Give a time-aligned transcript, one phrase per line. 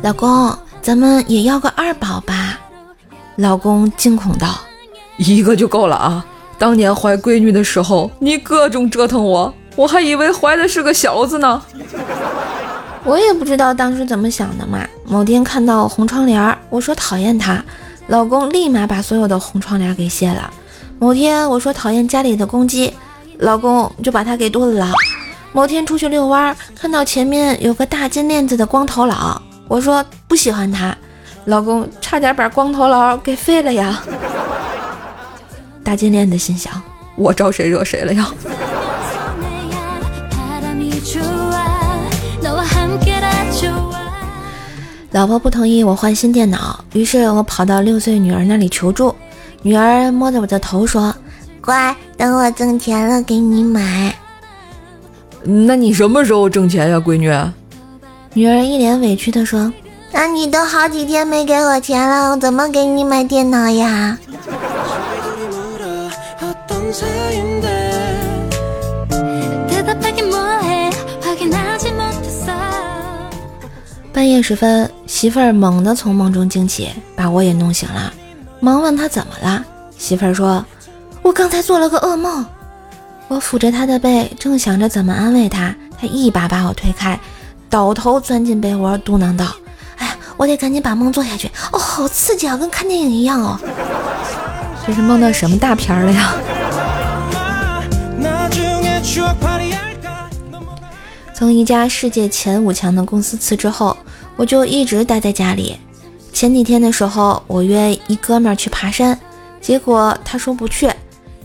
[0.00, 2.58] 老公，咱们也要个二宝吧？
[3.36, 4.58] 老公惊恐道
[5.18, 6.24] ：“一个就够了啊！
[6.58, 11.62] 当年怀闺女的时候，你各种折腾我，我还以为怀的是个小子呢。”
[13.04, 14.80] 我也不知道当时怎么想的嘛。
[15.04, 17.62] 某天看到红窗帘，我说讨厌它，
[18.08, 20.50] 老公立马把所有的红窗帘给卸了。
[20.98, 22.92] 某天我说讨厌家里的公鸡，
[23.38, 24.90] 老公就把它给炖了。
[25.52, 30.96] 某天出去遛弯，看到前面有个大金链子的光头佬，我说不喜欢他，
[31.44, 34.02] 老公差点把光头佬给废了呀。
[35.84, 36.72] 大金链子心想：
[37.14, 38.30] 我招谁惹谁了呀？
[45.18, 49.12] 老婆不同意我换新电脑，于是我跑到六岁女儿那里求助。
[49.62, 51.12] 女儿摸着我的头说
[51.60, 54.14] ：“乖，等我挣钱了给你买。”
[55.42, 57.36] 那你什么时候挣钱呀，闺女？
[58.32, 59.72] 女儿一脸委屈地说
[60.14, 64.16] ：“那你都好几天没给我钱了，我怎么给你买电脑呀？”
[74.18, 78.12] 半夜时分，媳妇儿猛地从梦中惊起，把我也弄醒了。
[78.58, 79.64] 忙问她怎么了，
[79.96, 80.66] 媳妇儿说
[81.22, 82.44] ：“我刚才做了个噩梦。”
[83.28, 87.16] 我抚着她的背，正想着怎么安慰她，她一把把我推开，
[87.70, 89.46] 倒头钻进被窝，嘟囔道
[89.98, 91.48] ：“哎呀，我得赶紧把梦做下去。
[91.70, 93.56] 哦，好刺激啊，跟看电影一样哦。
[94.84, 96.34] 这是梦到什么大片了呀？”
[101.32, 103.96] 从一家世界前五强的公司辞职后，
[104.38, 105.76] 我就一直待在家里。
[106.32, 109.18] 前几天的时候，我约一哥们儿去爬山，
[109.60, 110.88] 结果他说不去，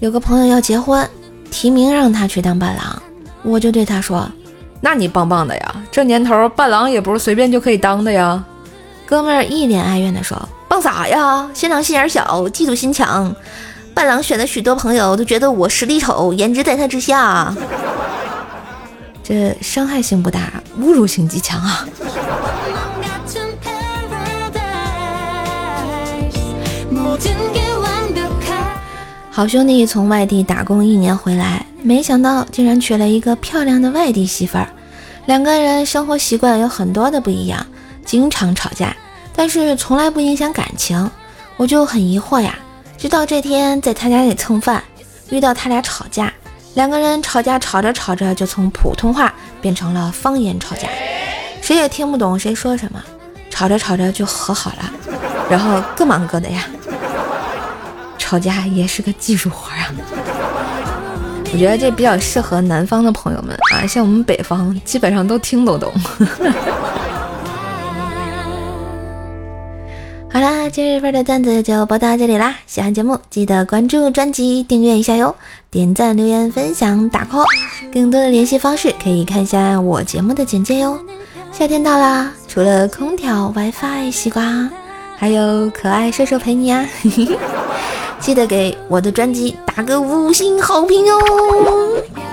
[0.00, 1.08] 有个朋友要结婚，
[1.50, 3.02] 提名让他去当伴郎。
[3.42, 4.30] 我就对他说
[4.82, 8.44] ：“那你棒棒的呀，这年头伴郎也不是随便就可以当的呀。”
[9.06, 10.36] 哥们儿一脸哀怨地说
[10.68, 11.48] ：“棒啥呀？
[11.54, 13.34] 新郎心眼小，嫉妒心强，
[13.94, 17.54] 伴郎选的许多朋友都觉得我实力丑，颜值在他之下。
[19.24, 21.88] ”这伤害性不大，侮辱性极强啊！
[29.34, 34.68] 好兄弟从外地打工一年回来，没想到竟然娶了一个漂亮的外地媳妇儿。
[35.24, 37.66] 两个人生活习惯有很多的不一样，
[38.04, 38.94] 经常吵架，
[39.34, 41.10] 但是从来不影响感情。
[41.56, 42.54] 我就很疑惑呀，
[42.98, 44.84] 直到这天在他家里蹭饭，
[45.30, 46.30] 遇到他俩吵架。
[46.74, 50.88] 两个人吵架，吵着吵着就从普通话变成了方言吵架，
[51.62, 53.02] 谁也听不懂谁说什么，
[53.48, 54.92] 吵着吵着就和好了，
[55.48, 56.66] 然后各忙各的呀。
[58.32, 59.92] 吵架也是个技术活啊，
[61.52, 65.92] 我觉得这比较适合南方的朋友们啊，像我们北方基本上都听得懂。
[70.32, 72.54] 好啦，今日份的段子就播到这里啦！
[72.66, 75.36] 喜欢节目记得关注专辑，订阅一下哟，
[75.70, 77.44] 点赞、留言、分享、打 call，
[77.92, 80.98] 更多的联系方式可以看一下我节目的简介哟。
[81.52, 84.70] 夏天到啦，除了空调、WiFi、西瓜，
[85.18, 86.88] 还有可爱射手陪你啊！
[88.22, 92.31] 记得给我的专辑打个五星好评哦！